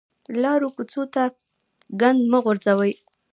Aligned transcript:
لارو 0.41 0.67
کوڅو 0.75 1.03
ته 1.13 1.23
ګند 2.01 2.21
مه 2.31 2.39
غورځوئ 2.43 2.93